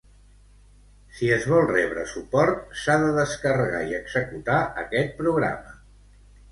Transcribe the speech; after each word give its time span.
Si 1.17 1.29
es 1.35 1.45
vol 1.51 1.67
rebre 1.73 2.07
suport, 2.13 2.65
s'ha 2.85 2.97
de 3.07 3.13
descarregar 3.21 3.85
i 3.93 3.97
executar 4.03 4.59
aquest 4.87 5.19
programa. 5.25 5.81